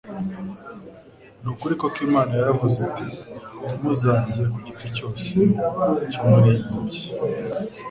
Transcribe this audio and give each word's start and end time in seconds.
Ni 1.41 1.49
ukuri 1.53 1.73
koko 1.79 1.99
Imana 2.07 2.31
yaravuze 2.39 2.79
iti, 2.89 3.05
ntimuzarye 3.63 4.41
ku 4.53 4.57
giti 4.65 4.85
cyose 4.95 5.27
cyo 6.11 6.21
muri 6.29 6.49
iyi 6.53 6.63
ngobyi? 6.73 7.01